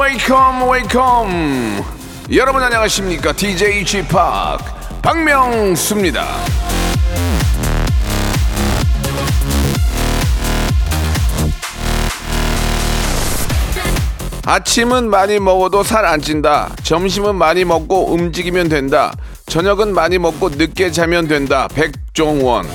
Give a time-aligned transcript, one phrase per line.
[0.00, 1.84] Welcome welcome
[2.32, 4.08] 여러분 안녕하십니까 DJ Chip
[5.02, 6.24] 박명수입니다.
[14.46, 16.70] 아침은 많이 먹어도 살 안 찐다.
[16.82, 19.12] 점심은 많이 먹고 움직이면 된다.
[19.46, 21.68] 저녁은 많이 먹고 늦게 자면 된다.
[21.74, 22.66] 백종원.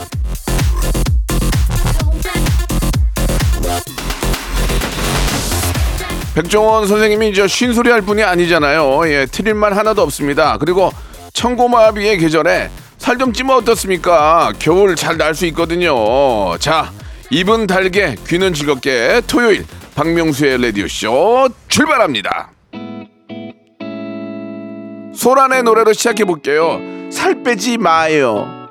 [6.35, 9.07] 백종원 선생님이 저 쉰소리 할 분이 아니잖아요.
[9.07, 10.57] 예, 틀릴 말 하나도 없습니다.
[10.57, 10.91] 그리고
[11.33, 14.51] 청고마비의 계절에 살 좀 찌면 어떻습니까?
[14.59, 16.57] 겨울 잘 날 수 있거든요.
[16.57, 16.91] 자,
[17.29, 19.65] 입은 달게, 귀는 즐겁게 토요일
[19.95, 22.49] 박명수의 라디오쇼 출발합니다.
[25.15, 26.81] 소란의 노래로 시작해 볼게요.
[27.11, 28.64] 살 빼지 마요.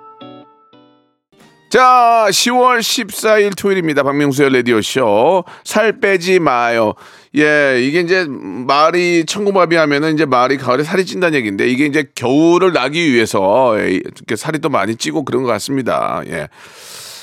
[1.75, 4.05] 자, 10월 14일 토요일입니다.
[4.05, 5.43] 박명수의 라디오쇼.
[5.65, 6.95] 살 빼지 마요.
[7.37, 12.75] 예, 이게 이제 말이 천고마비 하면은 이제 말이 가을에 살이 찐다는 얘기인데 이게 이제 겨울을
[12.75, 16.23] 나기 위해서 예, 이렇게 살이 또 많이 찌고 그런 것 같습니다.
[16.29, 16.47] 예.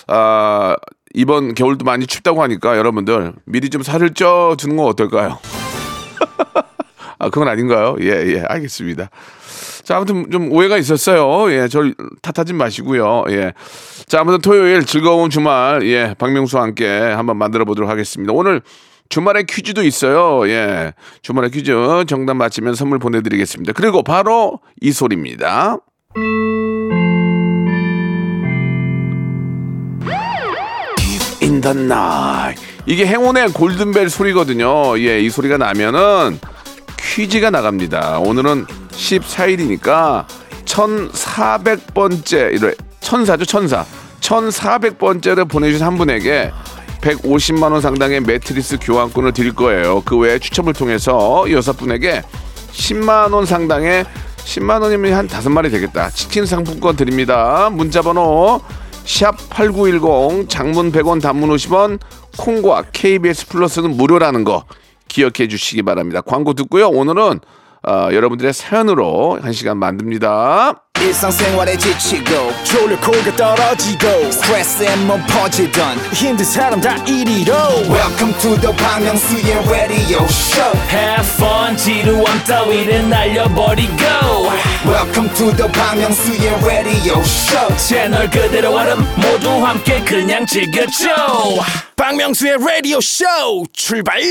[0.07, 0.75] 아,
[1.13, 5.39] 이번 겨울도 많이 춥다고 하니까 여러분들 미리 좀 살을 쪄 주는 건 어떨까요?
[7.19, 7.95] 아, 그건 아닌가요?
[8.01, 9.11] 예, 예, 알겠습니다.
[9.83, 11.51] 자, 아무튼 좀 오해가 있었어요.
[11.51, 13.25] 예, 절 탓하지 마시고요.
[13.29, 13.53] 예.
[14.07, 18.33] 자, 아무튼 토요일 즐거운 주말, 예, 박명수와 함께 한번 만들어 보도록 하겠습니다.
[18.33, 18.61] 오늘
[19.09, 20.47] 주말에 퀴즈도 있어요.
[20.49, 20.93] 예.
[21.21, 21.73] 주말에 퀴즈
[22.07, 23.73] 정답 맞히면 선물 보내드리겠습니다.
[23.73, 25.77] 그리고 바로 이 소리입니다.
[31.61, 32.61] the night.
[32.85, 34.97] 이게 행운의 골든벨 소리거든요.
[34.99, 36.39] 예, 이 소리가 나면은
[37.01, 38.19] 퀴즈가 나갑니다.
[38.19, 40.25] 오늘은 14일이니까
[40.65, 43.85] 1400번째, 이래, 천사죠, 천사.
[44.21, 46.51] 1400번째를 보내주신 한 분에게
[47.01, 50.01] 150만 원 상당의 매트리스 교환권을 드릴 거예요.
[50.05, 52.21] 그 외에 추첨을 통해서 여섯 분에게
[52.71, 54.05] 10만 원 상당의
[54.37, 56.09] 10만 원이면 한 다섯 마리 되겠다.
[56.11, 57.69] 치킨 상품권 드립니다.
[57.71, 58.61] 문자 번호
[59.03, 61.99] 샵 8910 장문 100원 단문 50원
[62.37, 64.63] 콩과 KBS 플러스는 무료라는 거
[65.11, 66.21] 기억해 주시기 바랍니다.
[66.21, 66.87] 광고 듣고요.
[66.89, 67.39] 오늘은
[67.83, 70.83] 어, 여러분들의 사연으로 한 시간 만듭니다.
[71.01, 77.51] 일상생활에 지치고, 졸려 코가 떨어지고, 스트레스에 몸 퍼지던, 힘든 사람 다 이리로.
[77.89, 83.97] welcome to the Bang Myung-soo's radio show Have fun 지루함 따위를 날려버리고
[84.85, 91.09] welcome to the Bang Myung-soo's radio show 채널 그대로 얼음 모두 함께 그냥 즐겨줘
[91.95, 93.25] 박명수의 라디오 쇼
[93.73, 94.21] 출발!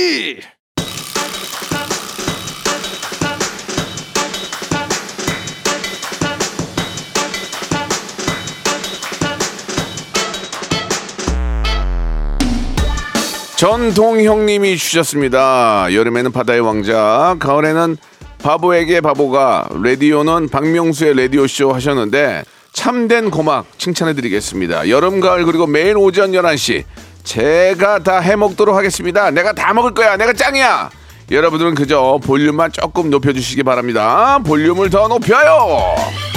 [13.61, 15.93] 전동형님이 주셨습니다.
[15.93, 17.99] 여름에는 바다의 왕자, 가을에는
[18.43, 24.89] 바보에게 바보가, 라디오는 박명수의 라디오쇼 하셨는데, 참된 고막 칭찬해드리겠습니다.
[24.89, 26.85] 여름, 가을, 그리고 매일 오전 11시,
[27.23, 29.31] 제가 다 해먹도록 하겠습니다.
[29.31, 30.17] 내가 다 먹을 거야.
[30.17, 30.89] 내가 짱이야.
[31.31, 34.39] 여러분들은 그저 볼륨만 조금 높여주시기 바랍니다.
[34.39, 36.30] 볼륨을 더 높여요.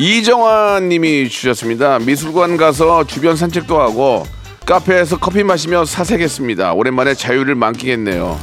[0.00, 1.98] 이정환 님이 주셨습니다.
[1.98, 4.24] 미술관 가서 주변 산책도 하고
[4.64, 6.72] 카페에서 커피 마시며 사색했습니다.
[6.72, 8.40] 오랜만에 자유를 만끽했네요.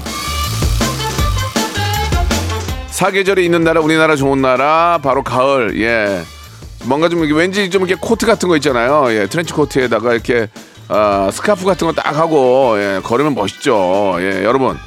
[2.90, 6.22] 사계절이 있는 나라 우리나라 좋은 나라 바로 가을 예
[6.86, 10.48] 뭔가 좀 왠지 좀 이렇게 코트 같은 거 있잖아요 예 트렌치 코트에다가 이렇게
[10.88, 14.78] 아, 스카프 같은 거 딱 하고 예 걸으면 멋있죠 예 여러분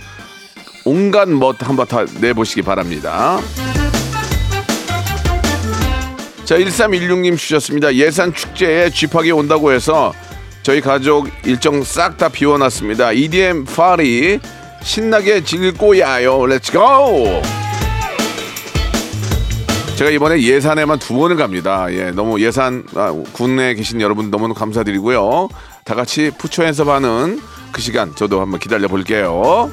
[0.85, 3.39] 온갖 멋 한번 다 내보시기 바랍니다.
[6.51, 7.95] 자, 1316님 주셨습니다.
[7.95, 10.13] 예산 축제에 쥐팍이 온다고 해서
[10.65, 13.13] 저희 가족 일정 싹 다 비워놨습니다.
[13.13, 14.41] EDM 파티
[14.83, 16.45] 신나게 즐길 거야요.
[16.45, 17.41] Let's go!
[19.95, 21.87] 제가 이번에 예산에만 두 번을 갑니다.
[21.93, 25.51] 예, 너무 예산 아, 군내에 계신 여러분 너무 감사드리고요.
[25.85, 29.71] 다 같이 put your hands up 하는 그 시간 저도 한번 기다려 볼게요.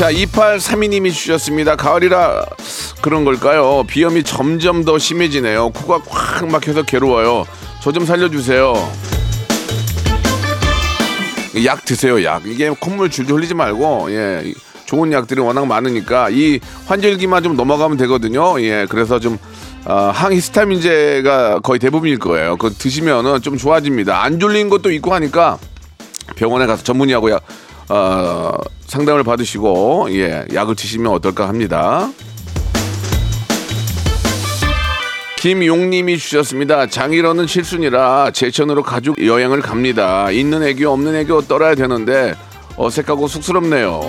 [0.00, 1.76] 자, 2832님이 주셨습니다.
[1.76, 2.46] 가을이라
[3.00, 3.84] 그런 걸까요?
[3.86, 5.70] 비염이 점점 더 심해지네요.
[5.70, 7.46] 코가 꽉 막혀서 괴로워요.
[7.82, 8.74] 저 좀 살려주세요.
[11.64, 12.46] 약 드세요, 약.
[12.46, 14.52] 이게 콧물 줄줄 흘리지 말고, 예.
[14.86, 18.60] 좋은 약들이 워낙 많으니까 이 환절기만 좀 넘어가면 되거든요.
[18.60, 18.86] 예.
[18.88, 19.38] 그래서 좀,
[19.84, 22.56] 아, 항히스타민제가 거의 대부분일 거예요.
[22.56, 24.22] 그거 드시면은 좀 좋아집니다.
[24.22, 25.58] 안 졸린 것도 있고 하니까
[26.36, 27.42] 병원에 가서 전문의하고 약,
[27.88, 28.52] 어,
[28.86, 32.10] 상담을 받으시고 예, 약을 드시면 어떨까 합니다.
[35.40, 36.86] 김용님이 주셨습니다.
[36.86, 40.30] 장일어는 실순이라 제천으로 가족 여행을 갑니다.
[40.30, 42.34] 있는 애교 없는 애교 떨어야 되는데
[42.76, 44.02] 어색하고 쑥스럽네요.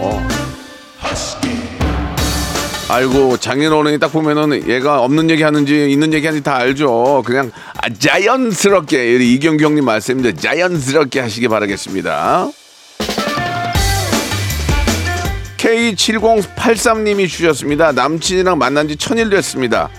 [2.89, 7.23] 아이고 장인어른이 딱 보면은 얘가 없는 얘기 하는지 있는 얘기 하는지 다 알죠.
[7.25, 12.49] 그냥 아, 자연스럽게 이경규 형님 말씀인데 자연스럽게 하시기 바라겠습니다.
[15.55, 17.93] K7083님이 주셨습니다.
[17.93, 19.89] 남친이랑 만난 지 천일 됐습니다.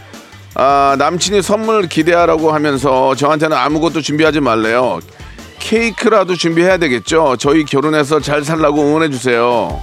[0.55, 5.01] 아, 남친이 선물 기대하라고 하면서 저한테는 아무것도 준비하지 말래요.
[5.59, 7.37] 케이크라도 준비해야 되겠죠.
[7.39, 9.81] 저희 결혼해서 잘 살라고 응원해 주세요.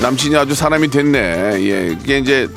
[0.00, 1.18] 남친이 아주 사람이 됐네.
[1.20, 2.48] 예, 이게 이제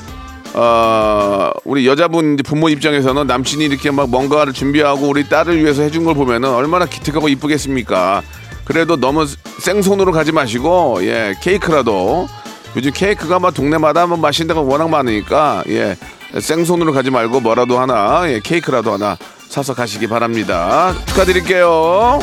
[0.54, 6.14] 어, 우리 여자분 부모 입장에서는 남친이 이렇게 막 뭔가를 준비하고 우리 딸을 위해서 해준 걸
[6.14, 8.22] 보면은 얼마나 기특하고 이쁘겠습니까.
[8.64, 9.26] 그래도 너무
[9.58, 12.28] 생손으로 가지 마시고 예 케이크라도
[12.76, 15.96] 요즘 케이크가 막 동네마다 뭐 맛있는 데가 워낙 많으니까 예
[16.38, 19.16] 생손으로 가지 말고 뭐라도 하나 예 케이크라도 하나
[19.48, 20.92] 사서 가시기 바랍니다.
[21.06, 22.18] 축하드릴게요.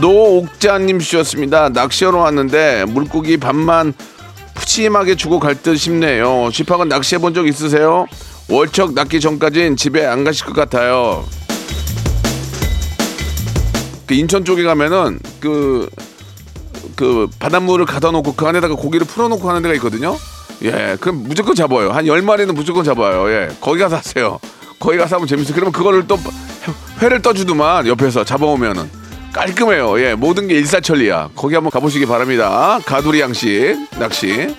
[0.00, 1.68] 노옥자님 주셨습니다.
[1.70, 3.94] 낚시하러 왔는데 물고기 반만
[4.54, 6.50] 푸짐하게 주고 갈 듯 싶네요.
[6.52, 8.06] 집학은 낚시해 본 적 있으세요?
[8.50, 11.24] 월척 낚기 전까진 집에 안 가실 것 같아요.
[14.06, 15.88] 그 인천 쪽에 가면은 그,
[16.98, 20.16] 그 바닷물을 가다 놓고 그 안에다가 고기를 풀어 놓고 하는 데가 있거든요.
[20.62, 21.92] 예, 그럼 무조건 잡아요.
[21.92, 23.30] 한 열마리는 무조건 잡아요.
[23.30, 24.40] 예, 거기 가서 하세요.
[24.80, 25.54] 거기 가서 하면 재밌어요.
[25.54, 26.18] 그러면 그거를 또
[27.00, 28.90] 회를 떠주더만 옆에서 잡아오면은
[29.32, 30.00] 깔끔해요.
[30.00, 31.30] 예, 모든 게 일사천리야.
[31.36, 32.80] 거기 한번 가보시기 바랍니다.
[32.84, 34.56] 가두리 양식 낚시.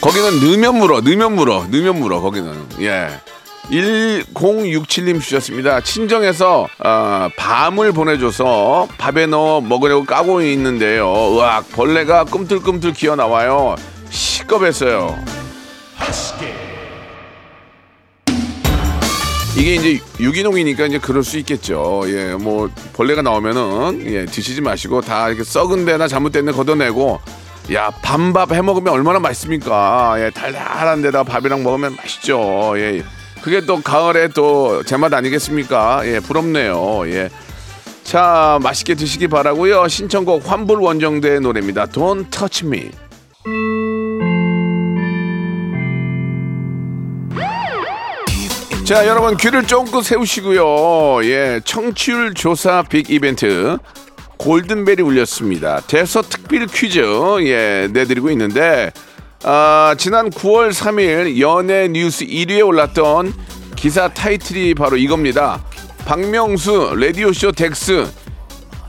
[0.00, 2.22] 거기는 넣으면 물어, 넣으면 물어, 넣으면 물어.
[2.22, 3.10] 거기는 예.
[3.70, 5.80] 1067님 주셨습니다.
[5.80, 11.12] 친정에서 어, 밤을 보내줘서 밥에 넣어 먹으려고 까고 있는데요.
[11.36, 13.76] 으악 벌레가 꿈틀꿈틀 기어 나와요.
[14.10, 15.16] 시겁했어요.
[19.56, 22.02] 이게 이제 유기농이니까 이제 그럴 수 있겠죠.
[22.06, 27.20] 예, 뭐 벌레가 나오면은 예, 드시지 마시고 다 이렇게 썩은 데나 잘못된 데 걷어내고
[27.74, 30.14] 야 밤밥 해 먹으면 얼마나 맛있습니까?
[30.18, 32.72] 예, 달달한 데다 밥이랑 먹으면 맛있죠.
[32.76, 33.02] 예,
[33.42, 36.02] 그게 또 가을에 또 제맛 아니겠습니까?
[36.04, 37.02] 예, 부럽네요.
[37.06, 37.30] 예.
[38.04, 39.88] 자, 맛있게 드시기 바라고요.
[39.88, 41.86] 신청곡 환불 원정대의 노래입니다.
[41.86, 42.90] Don't touch me.
[48.84, 51.24] 자, 여러분 귀를 쫑긋 세우시고요.
[51.24, 53.78] 예, 청취율 조사 빅 이벤트
[54.38, 55.80] 골든벨이 울렸습니다.
[55.82, 57.00] 대서특필 퀴즈
[57.42, 58.90] 예 내드리고 있는데
[59.42, 63.32] 아, 지난 9월 3일 연예 뉴스 1위에 올랐던
[63.74, 65.64] 기사 타이틀이 바로 이겁니다.
[66.04, 68.06] 박명수 라디오쇼 덱스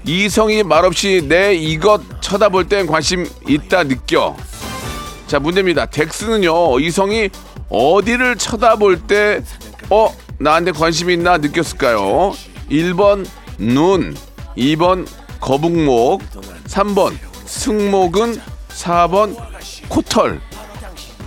[0.05, 4.35] 이성이 말없이 내 이것 쳐다볼 땐 관심 있다 느껴.
[5.27, 5.85] 자 문제입니다.
[5.85, 7.29] 덱스는요 이성이
[7.69, 9.41] 어디를 쳐다볼 때
[9.89, 10.09] 어
[10.39, 12.33] 나한테 관심 있나 느꼈을까요?
[12.69, 13.25] 1번
[13.57, 14.15] 눈,
[14.57, 15.05] 2번
[15.41, 16.21] 거북목,
[16.67, 17.13] 3번
[17.45, 19.35] 승모근, 4번
[19.91, 20.39] 코털.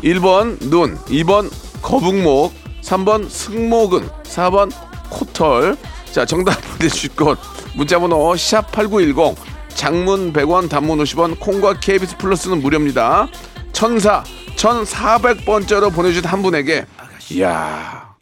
[0.02, 1.50] 1번 눈, 2번
[1.82, 2.52] 거북목,
[2.82, 4.72] 3번 승모근, 4번
[5.10, 5.76] 코털.
[6.10, 7.38] 자 정답 보내주실 것
[7.74, 9.36] 문자번호 샵 8910
[9.68, 13.28] 장문 100원 단문 50원 콩과 KBS 플러스는 무료입니다.
[13.72, 14.24] 천사
[14.56, 16.86] 1400번째로 보내주신 한 분에게
[17.32, 18.14] 이야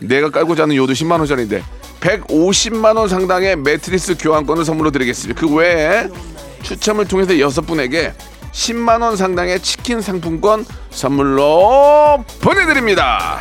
[0.00, 1.62] 내가 깔고 자는 요도 10만 원짜리인데
[2.00, 5.40] 150만 원 상당의 매트리스 교환권을 선물로 드리겠습니다.
[5.40, 6.08] 그 외에
[6.62, 8.14] 추첨을 통해서 여섯 분에게
[8.60, 13.38] 10만 원 상당의 치킨 상품권 선물로 보내드립니다.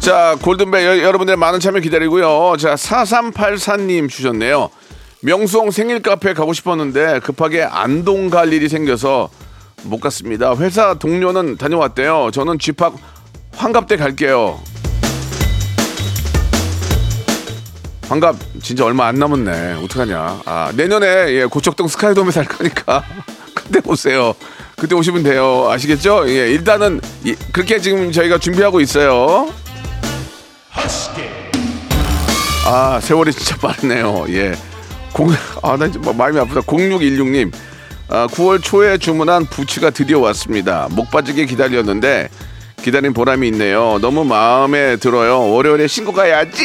[0.00, 2.56] 자, 골든벨 여- 여러분들의 많은 참여 기다리고요.
[2.58, 4.70] 자, 4384님 주셨네요.
[5.22, 9.28] 명수홍 생일 카페 가고 싶었는데 급하게 안동 갈 일이 생겨서
[9.82, 10.54] 못 갔습니다.
[10.56, 12.30] 회사 동료는 다녀왔대요.
[12.32, 12.92] 저는 집합
[13.56, 14.60] 환갑 때 갈게요.
[18.08, 19.80] 환갑 진짜 얼마 안 남았네.
[19.84, 20.42] 어떡하냐.
[20.44, 23.02] 아, 내년에 예, 고척동 스카이돔에 살 거니까
[23.54, 24.34] 그때 오세요.
[24.76, 25.68] 그때 오시면 돼요.
[25.70, 26.24] 아시겠죠?
[26.28, 29.48] 예, 일단은 이- 그렇게 지금 저희가 준비하고 있어요.
[32.66, 34.26] 아, 세월이 진짜 빠르네요.
[34.30, 34.54] 예.
[35.12, 35.30] 공,
[35.62, 36.60] 아, 나 진짜 마음이 아프다.
[36.60, 37.52] 0616님.
[38.08, 40.88] 아, 9월 초에 주문한 부츠가 드디어 왔습니다.
[40.90, 42.28] 목 빠지게 기다렸는데
[42.82, 43.98] 기다린 보람이 있네요.
[44.00, 45.50] 너무 마음에 들어요.
[45.50, 46.62] 월요일에 신고 가야지.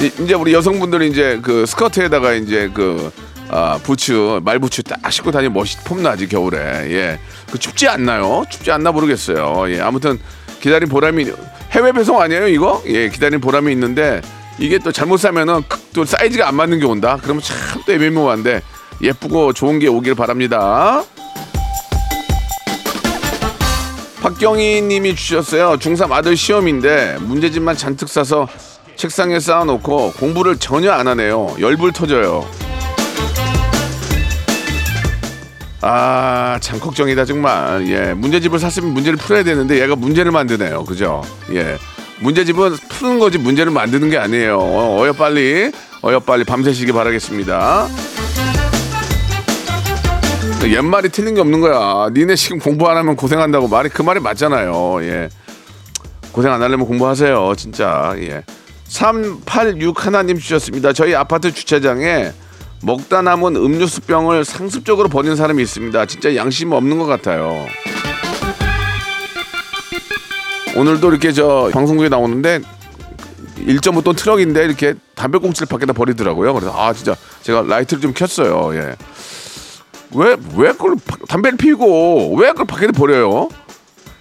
[0.00, 3.10] 이- 이제 우리 여성분들이 이제 그 스커트에다가 이제 그
[3.48, 6.58] 아, 부츠, 말부츠 딱 신고 다니면 멋이 폼나지 겨울에.
[6.90, 7.20] 예.
[7.50, 8.44] 그 춥지 않나요?
[8.50, 9.66] 춥지 않나 모르겠어요.
[9.72, 9.80] 예.
[9.80, 10.18] 아무튼
[10.60, 11.26] 기다린 보람이
[11.70, 12.82] 해외 배송 아니에요, 이거?
[12.86, 14.20] 예, 기다린 보람이 있는데
[14.58, 17.18] 이게 또 잘못 사면은 크- 또 사이즈가 안 맞는 게 온다.
[17.22, 18.62] 그러면 참 또 애매모호한데
[19.00, 21.04] 예쁘고 좋은 게 오길 바랍니다.
[24.22, 25.76] 박경희 님이 주셨어요.
[25.78, 28.48] 중3 아들 시험인데 문제집만 잔뜩 싸서
[28.96, 31.54] 책상에 쌓아놓고 공부를 전혀 안 하네요.
[31.60, 32.46] 열불 터져요.
[35.82, 37.86] 아, 참 걱정이다 정말.
[37.88, 40.84] 예, 문제집을 샀으면 문제를 풀어야 되는데 얘가 문제를 만드네요.
[40.84, 41.22] 그죠?
[41.52, 41.76] 예,
[42.20, 44.58] 문제집은 푸는 거지 문제를 만드는 게 아니에요.
[44.58, 45.70] 어, 어여 빨리,
[46.02, 47.88] 어여 빨리 밤새시기 바라겠습니다.
[50.64, 52.08] 옛말이 틀린 게 없는 거야.
[52.12, 55.02] 니네 지금 공부 안 하면 고생한다고 말이 그 말이 맞잖아요.
[55.02, 55.28] 예.
[56.32, 57.54] 고생 안 하려면 공부하세요.
[57.56, 58.14] 진짜.
[58.18, 58.42] 예.
[58.88, 60.92] 386 하나님 주셨습니다.
[60.92, 62.32] 저희 아파트 주차장에
[62.82, 66.06] 먹다 남은 음료수 병을 상습적으로 버리는 사람이 있습니다.
[66.06, 67.66] 진짜 양심 없는 것 같아요.
[70.76, 72.60] 오늘도 이렇게 저 방송국에 나오는데
[73.58, 76.52] 1.5톤 트럭인데 이렇게 담배꽁초를 밖에다 버리더라고요.
[76.52, 78.74] 그래서 아 진짜 제가 라이트를 좀 켰어요.
[78.74, 78.94] 예.
[80.14, 83.48] 왜, 왜 그걸 바- 담배를 피우고 왜 그걸 밖에 버려요?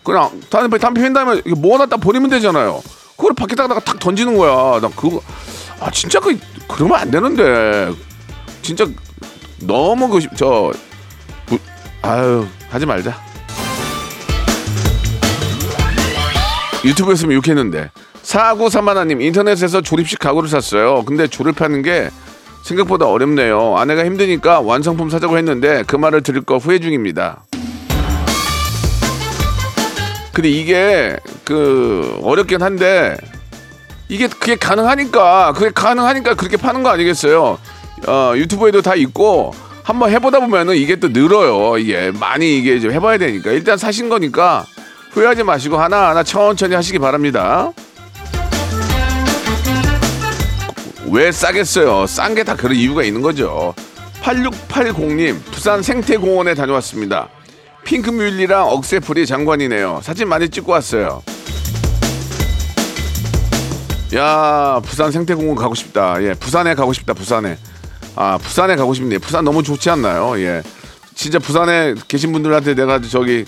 [0.04, 2.82] 그냥 담배, 담배 피운 다음에 이거 모아놨다 버리면 되잖아요.
[3.18, 4.80] 그걸 밖에다가 탁 던지는 거야.
[4.80, 5.22] 나 그거,
[5.80, 7.92] 아, 진짜 그, 그러면 안 되는데.
[8.62, 8.86] 진짜
[9.62, 10.72] 너무 그, 저,
[11.46, 11.60] 부-
[12.02, 13.16] 아유, 하지 말자.
[16.84, 17.90] 유튜브였으면 욕했는데.
[18.24, 21.04] 4931님, 인터넷에서 조립식 가구를 샀어요.
[21.06, 22.10] 근데 조립하는 게
[22.64, 23.78] 생각보다 어렵네요.
[23.78, 27.44] 아내가 힘드니까 완성품 사자고 했는데 그 말을 들을 거 후회 중입니다.
[30.36, 31.16] 근데 이게
[31.46, 33.16] 그 어렵긴 한데
[34.10, 37.58] 이게 그게 가능하니까 그게 가능하니까 그렇게 파는 거 아니겠어요?
[38.06, 41.78] 어, 유튜브에도 다 있고 한번 해보다 보면은 이게 또 늘어요.
[41.78, 44.66] 이게 많이 이게 좀 해봐야 되니까 일단 사신 거니까
[45.12, 47.72] 후회하지 마시고 하나 하나 천천히 하시기 바랍니다.
[51.10, 52.08] 왜 싸겠어요?
[52.08, 53.74] 싼 게 다 그런 이유가 있는 거죠.
[54.22, 57.30] 8680님, 부산 생태공원에 다녀왔습니다.
[57.86, 60.02] 핑크뮬리랑 억새풀이 장관이네요.
[60.04, 61.24] 사진 많이 찍고 왔어요.
[64.16, 66.22] 야, 부산 생태공원 가고 싶다.
[66.24, 67.14] 예, 부산에 가고 싶다.
[67.14, 67.58] 부산에.
[68.16, 69.20] 아, 부산에 가고 싶네요.
[69.20, 70.38] 부산 너무 좋지 않나요?
[70.40, 70.62] 예.
[71.16, 73.46] 진짜 부산에 계신 분들한테 내가 저기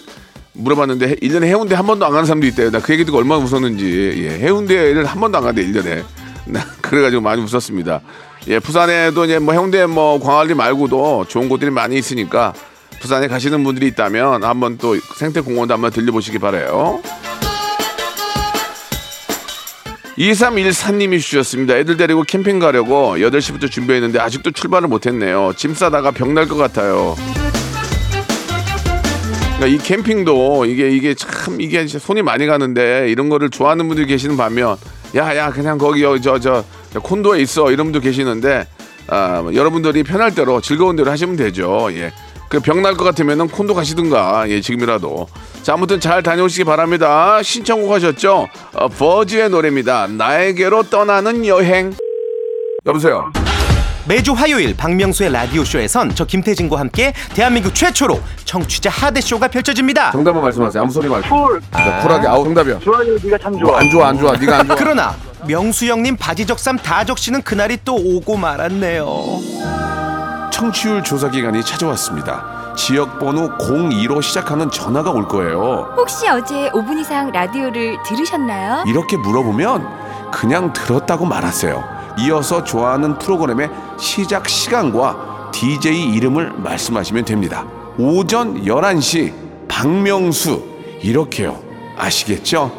[0.53, 2.71] 물어봤는데 1년에 해운대 한 번도 안 가는 사람도 있대요.
[2.71, 4.13] 나 그 얘기 듣고 얼마나 웃었는지.
[4.23, 6.03] 예, 해운대를 한 번도 안 간대 1년에.
[6.47, 8.01] 나 그래가지고 많이 웃었습니다.
[8.47, 12.53] 예, 부산에도 이제 뭐 해운대 뭐 광안리 말고도 좋은 곳들이 많이 있으니까
[12.99, 17.01] 부산에 가시는 분들이 있다면 한번 또 생태공원도 한번 들려보시기 바래요.
[20.17, 21.75] 2314님이 주셨습니다.
[21.77, 25.53] 애들 데리고 캠핑 가려고 8시부터 준비했는데 아직도 출발을 못했네요.
[25.55, 27.15] 짐 싸다가 병 날 것 같아요.
[29.57, 34.37] 그러니까 이 캠핑도 이게 이게 참 이게 손이 많이 가는데 이런 거를 좋아하는 분들이 계시는
[34.37, 34.77] 반면
[35.15, 36.63] 야야 그냥 거기 저저
[36.93, 38.67] 저, 콘도에 있어 이런 분도 계시는데
[39.07, 41.89] 아, 여러분들이 편할 대로 즐거운 대로 하시면 되죠.
[41.93, 42.11] 예.
[42.49, 45.27] 골병날 것 같으면은 콘도 가시든가 예 지금이라도
[45.63, 47.41] 자 아무튼 잘 다녀오시기 바랍니다.
[47.43, 48.47] 신청곡 하셨죠?
[48.73, 50.07] 어, 버즈의 노래입니다.
[50.07, 51.93] 나에게로 떠나는 여행.
[52.85, 53.31] 여보세요.
[54.07, 60.11] 매주 화요일 박명수의 라디오 쇼에선 저 김태진과 함께 대한민국 최초로 청취자 하대 쇼가 펼쳐집니다.
[60.11, 60.81] 정답만 말씀하세요.
[60.83, 61.27] 아무 소리 말고.
[61.27, 61.59] 쿨.
[62.01, 62.27] 쿨하게.
[62.27, 62.79] 아우 정답이야.
[62.79, 63.79] 좋아요, 네가 참 좋아.
[63.79, 64.31] 안 좋아 안 좋아.
[64.37, 64.75] 네가 안 좋아.
[64.77, 69.07] 그러나 명수 형님 바지 적삼 다 적시는 그날이 또 오고 말았네요.
[70.61, 72.73] 청취율 조사 기간이 찾아왔습니다.
[72.75, 75.93] 지역 번호 02로 시작하는 전화가 올 거예요.
[75.95, 78.83] 혹시 어제 5분 이상 라디오를 들으셨나요?
[78.87, 81.83] 이렇게 물어보면 그냥 들었다고 말하세요.
[82.21, 87.63] 이어서 좋아하는 프로그램의 시작 시간과 DJ 이름을 말씀하시면 됩니다.
[87.99, 90.63] 오전 11시 박명수
[91.03, 91.59] 이렇게요.
[91.95, 92.71] 아시겠죠?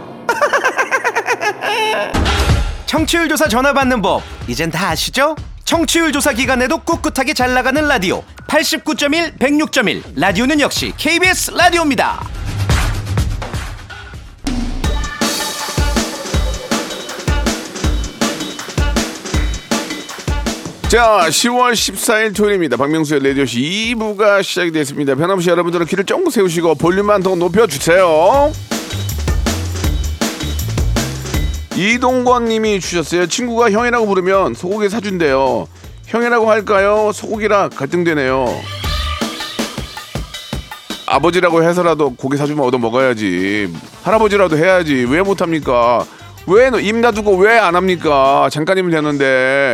[2.86, 5.36] 청취율 조사 전화 받는 법 이젠 다 아시죠?
[5.68, 12.26] 청취율 조사 기간에도 꿋꿋하게 잘 나가는 라디오 89.1 106.1 라디오는 역시 KBS 라디오입니다.
[20.88, 22.78] 자, 10월 14일 토요일입니다.
[22.78, 25.16] 박명수의 라디오쇼 2부가 시작이 됐습니다.
[25.16, 28.67] 변함없이 여러분들은 귀를 쫑 세우시고 볼륨만 더 높여주세요.
[31.78, 33.26] 이동권 님이 주셨어요.
[33.28, 35.68] 친구가 형이라고 부르면 소고기 사준대요.
[36.06, 37.12] 형이라고 할까요?
[37.14, 38.46] 소고기라 갈등되네요.
[41.06, 43.72] 아버지라고 해서라도 고기 사주면 얻어 먹어야지.
[44.02, 45.06] 할아버지라도 해야지.
[45.08, 46.04] 왜 못합니까?
[46.48, 48.48] 왜입 놔두고 왜 안 합니까?
[48.50, 49.24] 잠깐이면 되는데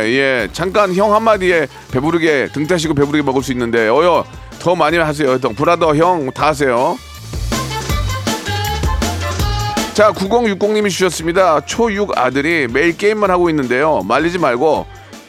[0.07, 4.25] 예 잠깐 형 한마디에 배부르게 등 따시고 배부르게 먹을 수 있는데 어여
[4.59, 5.39] 더 많이 하세요.
[5.39, 6.97] 더 브라더 형 다 하세요.
[9.95, 11.61] 자 9060님이 주셨습니다.
[11.61, 14.01] 초6 아들이 매일 게임만 하고 있는데요.
[14.03, 14.85] 말리지 말고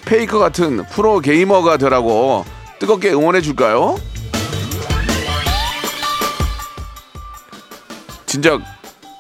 [0.06, 2.44] 페이커 같은 프로 게이머가 되라고
[2.80, 3.96] 뜨겁게 응원해 줄까요?
[8.26, 8.58] 진짜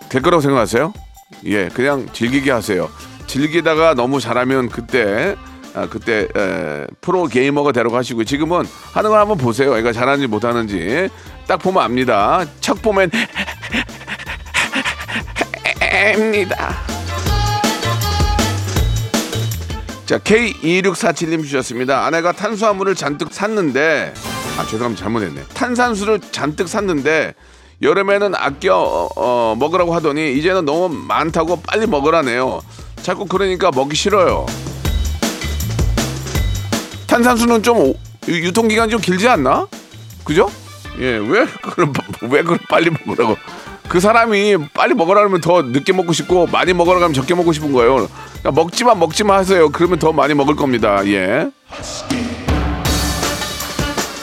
[0.08, 0.92] 될 거라고 생각하세요?
[1.44, 2.90] 예, 그냥 즐기게 하세요.
[3.28, 5.36] 즐기다가 너무 잘하면 그때
[5.74, 9.76] 아, 그때 에, 프로 게이머가 되라고 하시고 지금은 하는 걸 한번 보세요.
[9.78, 11.08] 애가 잘하는지 못하는지
[11.46, 12.44] 딱 보면 압니다.
[12.60, 13.12] 척 보면
[16.16, 16.76] 입니다.
[20.06, 22.06] 자, K2647님 주셨습니다.
[22.06, 24.14] 아내가 탄수화물을 잔뜩 샀는데,
[24.56, 25.02] 아, 죄송합니다.
[25.02, 25.42] 잘못했네.
[25.52, 27.34] 탄산수를 잔뜩 샀는데,
[27.82, 32.60] 여름에는 아껴, 어, 어, 먹으라고 하더니, 이제는 너무 많다고 빨리 먹으라네요.
[33.02, 34.46] 자꾸 그러니까 먹기 싫어요.
[37.08, 37.94] 탄산수는 좀,
[38.28, 39.66] 유통기간이 좀 길지 않나?
[40.24, 40.50] 그죠?
[41.00, 41.92] 예, 왜, 그걸,
[42.30, 43.36] 왜 그걸 빨리 먹으라고.
[43.88, 48.08] 그 사람이 빨리 먹으라면 더 늦게 먹고 싶고 많이 먹으라고 하면 적게 먹고 싶은 거예요.
[48.40, 49.68] 그러니까 먹지만 먹지만 하세요.
[49.70, 51.06] 그러면 더 많이 먹을 겁니다.
[51.06, 51.50] 예.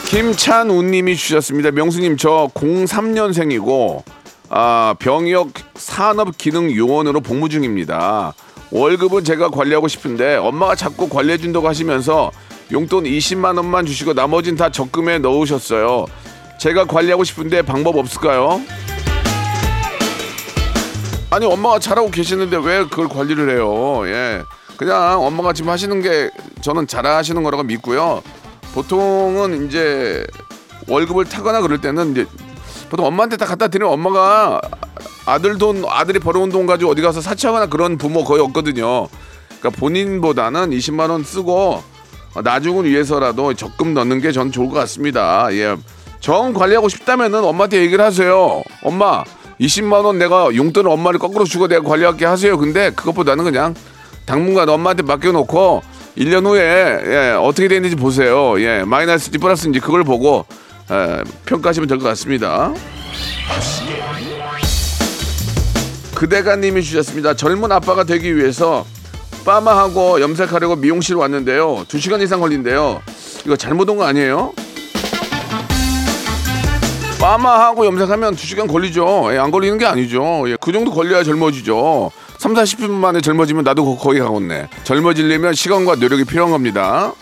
[0.06, 1.70] 김찬우님이 주셨습니다.
[1.70, 4.02] 명수님 저 03년생이고
[4.50, 8.34] 아 병역 산업기능요원으로 복무 중입니다.
[8.70, 12.30] 월급은 제가 관리하고 싶은데 엄마가 자꾸 관리해 준다고 하시면서
[12.70, 16.06] 용돈 20만 원만 주시고 나머진 다 적금에 넣으셨어요.
[16.58, 18.60] 제가 관리하고 싶은데 방법 없을까요?
[21.34, 24.02] 아니 엄마가 잘하고 계시는데 왜 그걸 관리를 해요?
[24.06, 24.44] 예.
[24.76, 28.22] 그냥 엄마가 지금 하시는 게 저는 잘하시는 거라고 믿고요.
[28.72, 30.24] 보통은 이제
[30.86, 32.26] 월급을 타거나 그럴 때는 이제
[32.88, 34.60] 보통 엄마한테 다 갖다 드리면 엄마가
[35.26, 39.08] 아들 돈 아들이 벌어온 돈 가지고 어디 가서 사치하거나 그런 부모 거의 없거든요.
[39.58, 41.82] 그러니까 본인보다는 20만 원 쓰고
[42.44, 45.48] 나중을 위해서라도 적금 넣는 게 전 좋을 것 같습니다.
[45.50, 45.76] 예.
[46.20, 48.62] 정 관리하고 싶다면은 엄마한테 얘기를 하세요.
[48.84, 49.24] 엄마
[49.64, 52.56] 20만 원 내가 용돈을 엄마를 거꾸로 주고 내가 관리할게 하세요.
[52.58, 53.74] 근데 그것보다는 그냥
[54.26, 55.82] 당분간 엄마한테 맡겨놓고
[56.18, 56.60] 1년 후에
[57.06, 58.60] 예, 어떻게 되는지 보세요.
[58.60, 60.44] 예, 마이너스인지 플러스인지 그걸 보고
[60.90, 62.72] 예, 평가하시면 될 것 같습니다.
[66.14, 67.34] 그대가님이 주셨습니다.
[67.34, 68.86] 젊은 아빠가 되기 위해서
[69.44, 71.84] 빠마하고 염색하려고 미용실 왔는데요.
[71.88, 73.02] 2시간 이상 걸린대요.
[73.44, 74.52] 이거 잘못 온 거 아니에요?
[77.24, 79.28] 빠마하고 염색하면 2시간 걸리죠.
[79.32, 80.44] 예, 안 걸리는 게 아니죠.
[80.46, 82.10] 예, 그 정도 걸려야 젊어지죠.
[82.36, 84.68] 3, 40분 만에 젊어지면 나도 거- 거기 가겠네.
[84.84, 87.14] 젊어지려면 시간과 노력이 필요한 겁니다.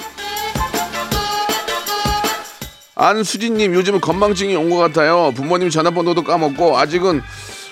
[2.97, 5.31] 안수진님 요즘은 건망증이 온 것 같아요.
[5.37, 7.23] 부모님 전화번호도 까먹고 아직은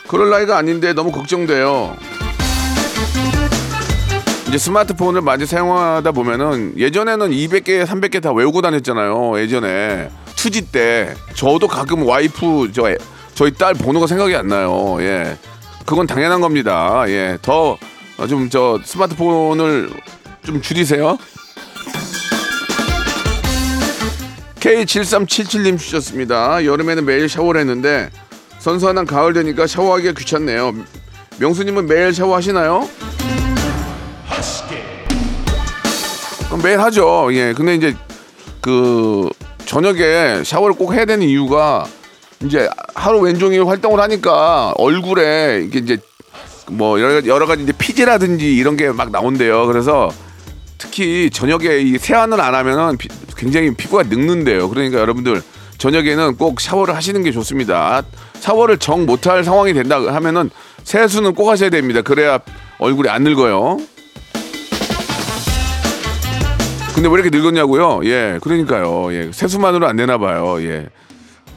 [0.07, 1.97] 그럴 나이가 아닌데 너무 걱정돼요.
[4.47, 9.41] 이제 스마트폰을 많이 사용하다 보면은 예전에는 200개, 300개 다 외우고 다녔잖아요.
[9.41, 10.11] 예전에
[10.41, 12.85] 투지 때 저도 가끔 와이프 저
[13.35, 14.97] 저희 딸 번호가 생각이 안 나요.
[15.01, 15.37] 예,
[15.85, 17.05] 그건 당연한 겁니다.
[17.09, 17.77] 예, 더
[18.29, 19.91] 좀 저 스마트폰을
[20.45, 21.19] 좀 줄이세요.
[24.61, 26.65] K7377님 주셨습니다.
[26.65, 28.11] 여름에는 매일 샤워를 했는데
[28.61, 30.73] 선선한 가을 되니까 샤워하기가 귀찮네요.
[31.39, 32.89] 명수님은 매일 샤워하시나요?
[36.63, 37.29] 매일 하죠.
[37.33, 37.53] 예.
[37.55, 37.97] 근데 이제
[38.61, 39.31] 그
[39.75, 41.87] 저녁에 샤워를 꼭 해야 되는 이유가
[42.43, 45.97] 이제 하루 왼종일 활동을 하니까 얼굴에 이게 이제
[46.67, 49.69] 뭐 여러, 여러 가지 이제 피지라든지 이런 게 막 나온대요.
[49.69, 50.11] 그래서
[50.77, 53.07] 특히 저녁에 이 세안을 안 하면은 피-
[53.37, 54.69] 굉장히 피부가 늙는데요.
[54.71, 55.41] 그러니까 여러분들
[55.79, 58.03] 저녁에는 꼭 샤워를 하시는 게 좋습니다.
[58.41, 60.51] 샤워를 정 못할 상황이 된다 하면은
[60.83, 62.03] 세수는 꼭 하셔야 됩니다.
[62.03, 62.41] 그래야
[62.79, 63.79] 얼굴이 안 늙어요.
[66.95, 68.01] 근데 왜 이렇게 늙었냐고요?
[68.05, 69.13] 예, 그러니까요.
[69.15, 70.61] 예, 세수만으로 안 되나 봐요.
[70.63, 70.89] 예.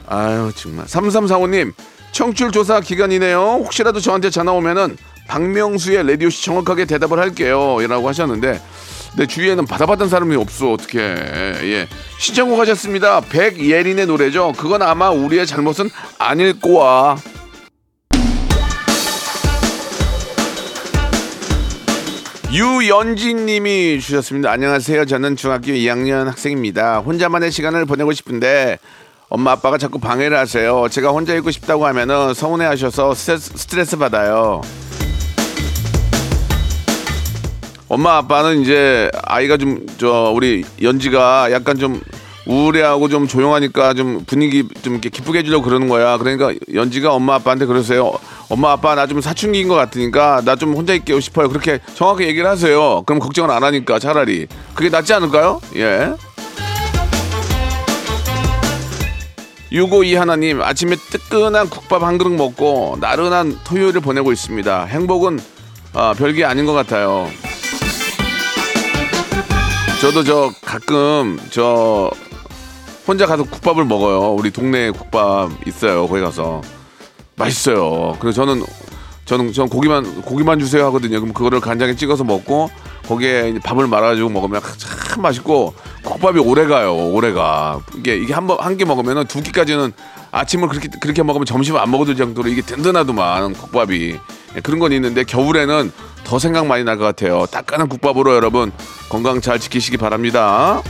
[0.06, 0.86] 아유, 정말.
[0.86, 1.72] 3345님,
[2.12, 3.38] 청취율 조사 기간이네요.
[3.38, 4.96] 혹시라도 저한테 전화 오면은
[5.28, 7.78] 박명수의 라디오씨 정확하게 대답을 할게요.
[7.88, 8.60] 라고 하셨는데,
[9.16, 10.72] 내 주위에는 받아봤던 사람이 없어.
[10.72, 11.88] 어떻게 예.
[12.18, 13.20] 신청곡 하셨습니다.
[13.20, 14.52] 백예린의 노래죠.
[14.56, 17.16] 그건 아마 우리의 잘못은 아닐 거야.
[22.54, 24.52] 유연진 님이 주셨습니다.
[24.52, 25.06] 안녕하세요.
[25.06, 26.98] 저는 중학교 2학년 학생입니다.
[27.00, 28.78] 혼자만의 시간을 보내고 싶은데
[29.28, 30.86] 엄마 아빠가 자꾸 방해를 하세요.
[30.88, 34.60] 제가 혼자 있고 싶다고 하면은 서운해 하셔서 스트레스, 스트레스 받아요.
[37.88, 42.00] 엄마 아빠는 이제 아이가 좀 저 우리 연지가 약간 좀
[42.46, 46.18] 우울해하고 좀 조용하니까 좀 분위기 좀 이렇게 기쁘게 해주려고 그러는 거야.
[46.18, 48.12] 그러니까 연지가 엄마 아빠한테 그러세요.
[48.48, 51.48] 엄마 아빠 나 좀 사춘기인 것 같으니까 나 좀 혼자 있고 싶어요.
[51.48, 53.02] 그렇게 정확하게 얘기를 하세요.
[53.06, 55.60] 그럼 걱정을 안 하니까 차라리 그게 낫지 않을까요?
[55.76, 56.12] 예.
[59.72, 64.84] 652 하나님 아침에 뜨끈한 국밥 한 그릇 먹고 나른한 토요일을 보내고 있습니다.
[64.84, 65.40] 행복은
[65.94, 67.28] 아, 별게 아닌 것 같아요.
[70.00, 72.10] 저도 저 가끔 저
[73.06, 74.32] 혼자 가서 국밥을 먹어요.
[74.34, 76.06] 우리 동네에 국밥 있어요.
[76.06, 76.60] 거기 가서
[77.36, 78.16] 맛있어요.
[78.20, 78.64] 그래서 저는
[79.24, 81.20] 저는 전 고기만 고기만 주세요 하거든요.
[81.20, 82.70] 그럼 그거를 간장에 찍어서 먹고
[83.08, 86.94] 거기에 밥을 말아가지고 먹으면 참 맛있고 국밥이 오래 가요.
[86.94, 87.80] 오래 가.
[87.96, 89.92] 이게 이게 한 번한개 먹으면은 두 끼까지는
[90.30, 94.16] 아침을 그렇게 그렇게 먹으면 점심 안 먹어도 정도로 이게 든든하더만 국밥이
[94.56, 95.92] 예, 그런 건 있는데 겨울에는
[96.24, 97.46] 더 생각 많이 날 것 같아요.
[97.46, 98.72] 따끈한 국밥으로 여러분
[99.08, 100.82] 건강 잘 지키시기 바랍니다.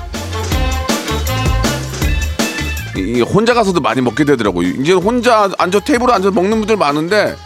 [2.96, 4.68] 이 혼자 가서도 많이 먹게 되더라고요.
[4.80, 7.37] 이제 혼자 앉아 테이블에 앉아서 먹는 분들 많은데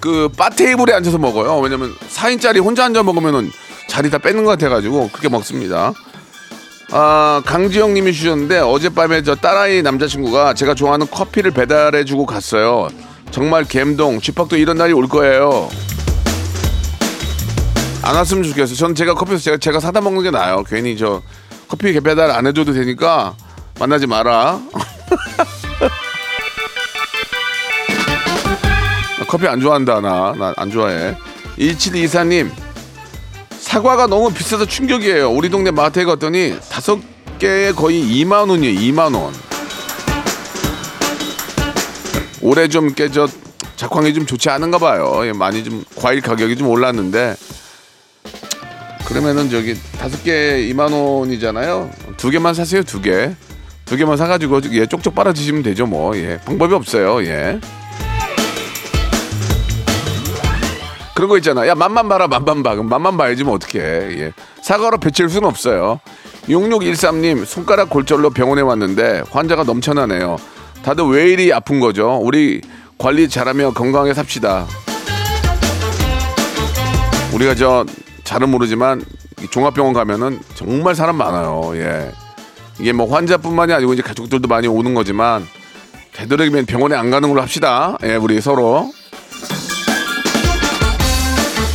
[0.00, 1.58] 그 바 테이블에 앉아서 먹어요.
[1.60, 3.50] 왜냐면 4인짜리 혼자 앉아 먹으면은
[3.88, 5.92] 자리 다 뺏는 것 같아가지고 그렇게 먹습니다.
[6.92, 12.88] 아 강지영 님이 주셨는데 어젯밤에 저 딸아이 남자친구가 제가 좋아하는 커피를 배달해주고 갔어요.
[13.30, 15.68] 정말 갬동 쥐팍도 이런 날이 올 거예요.
[18.02, 18.76] 안 왔으면 좋겠어요.
[18.76, 20.62] 저는 제가 커피 제가 제가 사다 먹는 게 나아요.
[20.64, 21.22] 괜히 저
[21.68, 23.34] 커피 배달 안 해줘도 되니까
[23.80, 24.60] 만나지 마라.
[29.18, 30.32] 나 커피 안 좋아한다 나.
[30.36, 31.16] 나 안 좋아해.
[31.58, 32.50] 1724님
[33.58, 35.30] 사과가 너무 비싸서 충격이에요.
[35.30, 36.98] 우리 동네 마트에 갔더니 다섯
[37.38, 38.78] 개에 거의 2만 원이에요.
[38.80, 39.34] 2만 원.
[42.42, 43.28] 올해 좀 깨져
[43.76, 45.22] 작황이 좀 좋지 않은가 봐요.
[45.26, 47.34] 예, 많이 좀 과일 가격이 좀 올랐는데
[49.06, 50.32] 그러면은 저기 다섯 개
[50.72, 51.90] 2만 원이잖아요.
[52.16, 52.82] 두 개만 사세요.
[52.82, 53.34] 두 개.
[53.86, 56.16] 두 개만 사가지고 예 쪽쪽 빨아 드시면 되죠 뭐.
[56.16, 57.22] 예 방법이 없어요.
[57.24, 57.58] 예.
[61.14, 61.66] 그런 거 있잖아.
[61.66, 62.72] 야 맛만 봐라 맛만 봐.
[62.74, 63.80] 그럼 맛만 봐야지 뭐 어떡해.
[64.18, 64.32] 예.
[64.60, 66.00] 사과로 배칠 수는 없어요.
[66.48, 70.36] 6613님 손가락 골절로 병원에 왔는데 환자가 넘쳐나네요.
[70.82, 72.18] 다들 왜 이리 아픈 거죠?
[72.22, 72.60] 우리
[72.98, 74.66] 관리 잘하며 건강하게 삽시다.
[77.32, 77.84] 우리가 저
[78.24, 79.02] 잘은 모르지만
[79.42, 81.70] 이 종합병원 가면은 정말 사람 많아요.
[81.76, 82.10] 예.
[82.78, 85.46] 이게 뭐 환자뿐만이 아니고 이제 가족들도 많이 오는 거지만
[86.12, 87.96] 되도록이면 병원에 안 가는 걸로 합시다.
[88.04, 88.90] 예, 우리 서로.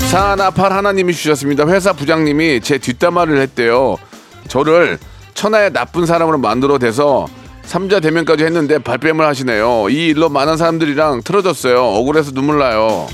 [0.09, 1.65] 사나팔 하나님이 주셨습니다.
[1.67, 3.95] 회사 부장님이 제 뒷담화를 했대요.
[4.47, 4.97] 저를
[5.33, 7.27] 천하의 나쁜 사람으로 만들어 대서
[7.63, 9.87] 삼자 대면까지 했는데 발뺌을 하시네요.
[9.89, 11.81] 이 일로 많은 사람들이랑 틀어졌어요.
[11.81, 13.07] 억울해서 눈물 나요.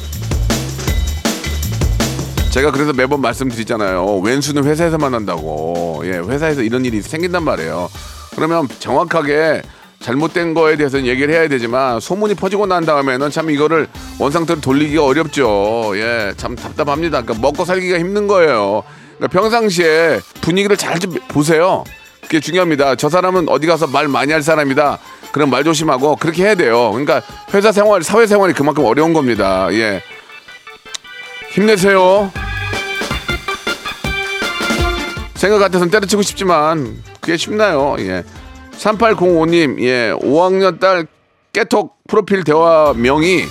[2.52, 4.18] 제가 그래서 매번 말씀드리잖아요.
[4.20, 6.02] 왼수는 회사에서 만난다고.
[6.06, 7.90] 예, 회사에서 이런 일이 생긴단 말이에요.
[8.36, 9.62] 그러면 정확하게
[10.00, 13.88] 잘못된 거에 대해서는 얘기를 해야 되지만 소문이 퍼지고 난 다음에는 참 이거를
[14.20, 15.92] 원상태로 돌리기가 어렵죠.
[15.96, 17.22] 예, 참 답답합니다.
[17.22, 18.84] 그러니까 먹고 살기가 힘든 거예요.
[19.18, 21.84] 그러니까 평상시에 분위기를 잘 좀 보세요.
[22.22, 22.96] 그게 중요합니다.
[22.96, 24.98] 저 사람은 어디 가서 말 많이 할 사람이다.
[25.32, 26.90] 그럼 말 조심하고 그렇게 해야 돼요.
[26.92, 27.22] 그러니까
[27.54, 29.68] 회사 생활, 사회 생활이 그만큼 어려운 겁니다.
[29.72, 30.02] 예.
[31.52, 32.32] 힘내세요.
[35.36, 37.96] 생각 같아서는 때려치고 싶지만 그게 쉽나요?
[38.00, 38.24] 예.
[38.78, 40.12] 3805님, 예.
[40.14, 41.08] 5학년 딸
[41.54, 43.44] 깨톡 프로필 대화명이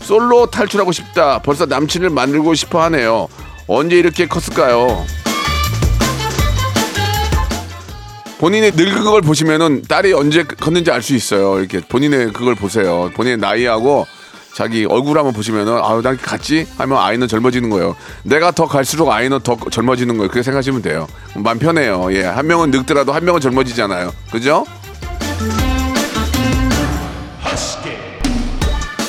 [0.00, 1.40] 솔로 탈출하고 싶다.
[1.42, 3.28] 벌써 남친을 만들고 싶어 하네요.
[3.66, 5.04] 언제 이렇게 컸을까요?
[8.38, 11.58] 본인이 늙은 걸 보시면은 딸이 언제 컸는지 알 수 있어요.
[11.58, 13.10] 이렇게 본인의 그걸 보세요.
[13.14, 14.06] 본인의 나이하고
[14.52, 17.96] 자기 얼굴 한번 보시면은 아유 난 같지 하면 아이는 젊어지는 거예요.
[18.24, 20.28] 내가 더 갈수록 아이는 더 젊어지는 거예요.
[20.28, 21.06] 그렇게 생각하시면 돼요.
[21.36, 22.08] 마음 편해요.
[22.12, 24.12] 예, 한 명은 늙더라도 한 명은 젊어지잖아요.
[24.30, 24.64] 그죠?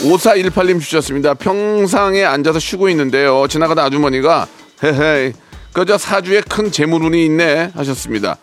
[0.04, 1.34] 5418님 주셨습니다.
[1.36, 3.48] 평상에 앉아서 쉬고 있는데요.
[3.48, 4.48] 지나가다 아주머니가
[4.84, 5.34] 헤헤
[5.74, 8.38] 그저 사주에 큰 재물운이 있네 하셨습니다.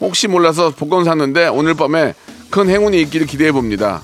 [0.00, 2.14] 혹시 몰라서 복권 샀는데 오늘 밤에
[2.50, 4.02] 큰 행운이 있기를 기대해 봅니다.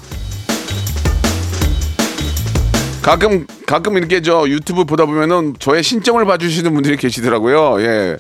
[3.02, 7.80] 가끔 가끔 이렇게 저 유튜브 보다 보면은 저의 신점을 봐주시는 분들이 계시더라고요.
[7.82, 8.18] 예.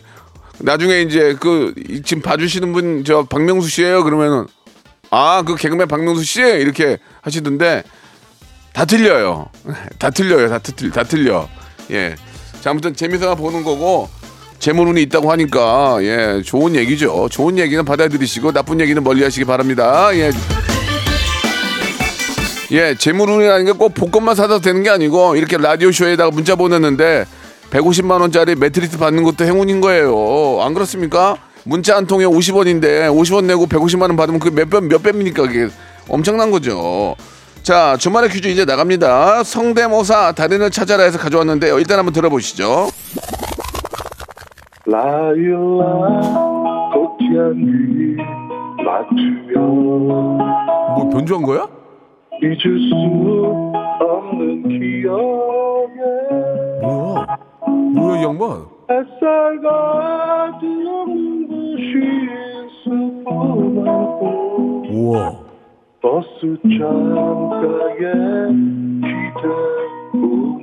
[0.58, 4.04] 나중에 이제 그 지금 봐주시는 분 저 박명수 씨예요.
[4.04, 4.46] 그러면은
[5.10, 7.82] 아 그 개그맨 박명수 씨 이렇게 하시던데
[8.72, 9.48] 다 틀려요.
[9.98, 10.48] 다 틀려요.
[10.48, 11.48] 다 틀, 다 틀려.
[11.90, 12.14] 예.
[12.60, 14.08] 자, 아무튼 재미삼아 보는 거고
[14.60, 17.28] 재물운이 있다고 하니까 예 좋은 얘기죠.
[17.30, 20.14] 좋은 얘기는 받아들이시고 나쁜 얘기는 멀리하시기 바랍니다.
[20.14, 20.30] 예.
[22.72, 27.24] 예, 재물운이라는 게 꼭 복권만 사다 되는 게 아니고 이렇게 라디오 쇼에다가 문자 보냈는데
[27.70, 30.60] 150만 원짜리 매트리스 받는 것도 행운인 거예요.
[30.62, 31.36] 안 그렇습니까?
[31.64, 35.42] 문자 한 통에 50원인데 50원 내고 150만 원 받으면 그게 몇 배, 몇 배입니까?
[35.42, 35.68] 그게
[36.08, 37.14] 엄청난 거죠.
[37.62, 39.44] 자, 주말의 퀴즈 이제 나갑니다.
[39.44, 41.78] 성대모사 달인을 찾아라 해서 가져왔는데요.
[41.78, 42.88] 일단 한번 들어보시죠.
[44.86, 45.84] 라일락
[46.94, 48.16] 꽃향기
[48.84, 51.66] 맞추며 뭐 변조한 거야?
[52.42, 52.56] 잊을
[52.88, 52.94] 수
[54.00, 56.00] 없는 기억에
[56.82, 57.26] 뭐야?
[57.94, 58.64] 뭐야 이 양반?
[58.90, 61.92] 햇살 가득 눈부신
[62.82, 64.22] 수많고
[64.90, 65.38] 우와.
[66.00, 68.02] 버스 창가에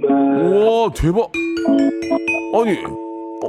[0.01, 0.07] 기대우네
[0.49, 1.29] 우와 대박.
[2.55, 2.71] 아니.
[2.83, 3.45] 어,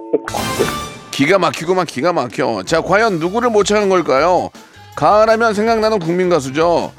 [1.10, 2.62] 기가 막히고만 기가 막혀.
[2.64, 4.50] 자 과연 누구를 못 찾은 걸까요?
[4.96, 6.92] 가을하면 생각나는 국민 가수죠.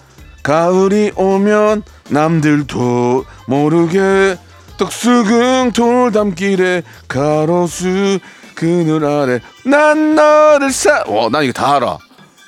[0.43, 4.37] 가을이 오면 남들도 모르게
[4.77, 8.19] 떡수궁 돌담길에 가로수
[8.55, 11.03] 그늘 아래 난 너를 사.
[11.07, 11.97] 와, 난 이거 다 알아.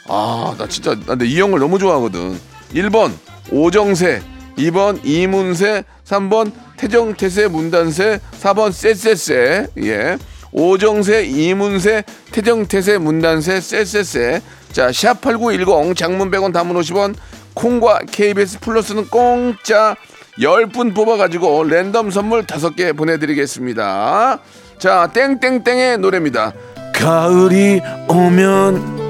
[0.08, 2.40] 아, 나 진짜 나 근데 이 형을 너무 좋아하거든.
[2.74, 3.12] 1번
[3.52, 4.22] 오정세,
[4.58, 9.68] 2번 이문세, 3번 태정태세 문단세, 4번 쎄쎄쎄.
[9.78, 10.18] 예.
[10.54, 14.42] 오정세, 이문세, 태정태세 문단세, 쎄쎄쎄.
[14.72, 17.16] 자, 샵8910 장문 100원 단문 50원
[17.54, 19.96] 콩과 KBS 플러스는 공짜
[20.40, 24.40] 10분 뽑아가지고 랜덤 선물 5개 보내드리겠습니다.
[24.78, 26.54] 자, 땡땡땡의 노래입니다.
[26.94, 29.02] 가을이 오면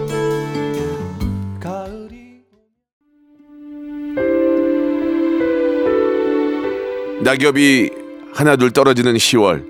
[7.23, 7.91] 낙엽이
[8.33, 9.63] 하나둘 떨어지는 10월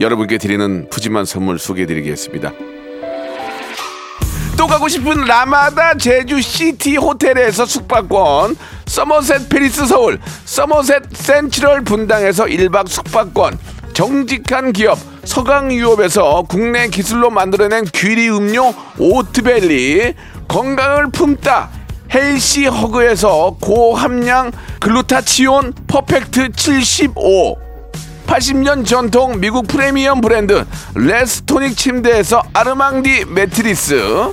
[0.00, 2.52] 여러분께 드리는 푸짐한 선물 소개해드리겠습니다.
[4.60, 12.86] 또 가고 싶은 라마다 제주 시티 호텔에서 숙박권, 서머셋 팰리스 서울, 서머셋 센트럴 분당에서 1박
[12.86, 13.58] 숙박권,
[13.94, 20.12] 정직한 기업 서강유업에서 국내 기술로 만들어낸 귀리 음료 오트벨리,
[20.46, 21.70] 건강을 품다
[22.12, 27.56] 헬시 허그에서 고함량 글루타치온 퍼펙트 75
[28.26, 34.32] 80년 전통 미국 프리미엄 브랜드 레스토닉 침대에서 아르망디 매트리스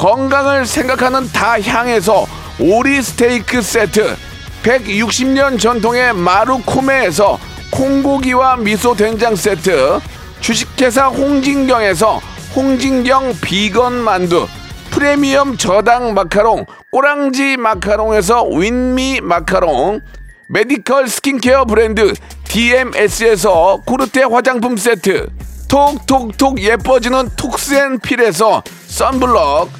[0.00, 2.24] 건강을 생각하는 다향에서
[2.58, 4.16] 오리 스테이크 세트.
[4.62, 7.38] 160년 전통의 마루코메에서
[7.70, 10.00] 콩고기와 미소 된장 세트.
[10.40, 12.18] 주식회사 홍진경에서
[12.56, 14.48] 홍진경 비건 만두.
[14.90, 20.00] 프리미엄 저당 마카롱 꼬랑지 마카롱에서 윈미 마카롱.
[20.48, 25.28] 메디컬 스킨케어 브랜드 DMS에서 코르테 화장품 세트.
[25.68, 29.79] 톡톡톡 예뻐지는 톡스앤필에서 선블록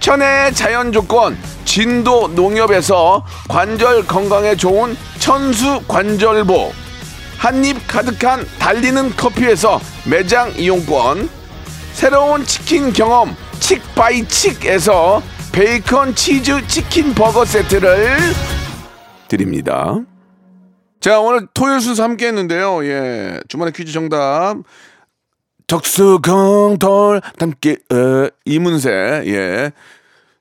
[0.00, 1.36] 천혜의 자연 조건
[1.66, 6.72] 진도 농협에서 관절 건강에 좋은 천수 관절보
[7.36, 11.28] 한입 가득한 달리는 커피에서 매장 이용권
[11.92, 18.16] 새로운 치킨 경험 칙바이칙에서 베이컨 치즈 치킨 버거 세트를
[19.28, 19.98] 드립니다.
[21.00, 22.84] 자 오늘 토요일 순서 함께 했는데요.
[22.86, 24.56] 예 주말에 퀴즈 정답
[25.70, 28.90] 덕수궁돌 함께 어, 이문세
[29.26, 29.72] 예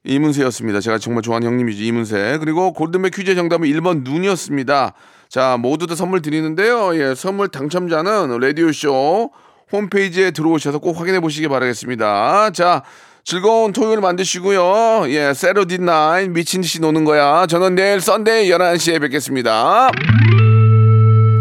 [0.03, 0.79] 이문세였습니다.
[0.79, 4.93] 제가 정말 좋아하는 형님이죠 이문세 그리고 골든벨 퀴즈 정답은 1번 눈이었습니다.
[5.29, 6.99] 자 모두 다 선물 드리는데요.
[6.99, 9.29] 예 선물 당첨자는 라디오 쇼
[9.71, 12.49] 홈페이지에 들어오셔서 꼭 확인해 보시기 바라겠습니다.
[12.49, 12.81] 자
[13.23, 15.11] 즐거운 토요일 만드시고요.
[15.11, 17.45] 예 Saturday night 미친 듯이 노는 거야.
[17.45, 19.91] 저는 내일 Sunday 11시에 뵙겠습니다.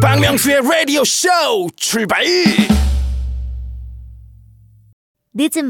[0.03, 1.29] 박명수의 라디오 쇼
[1.75, 2.23] 출발!
[5.39, 5.67] 늦은